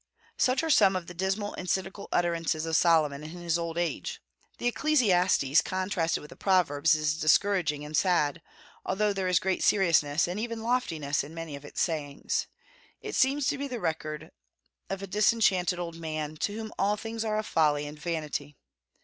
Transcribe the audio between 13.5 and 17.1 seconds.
be the record of a disenchanted old man, to whom all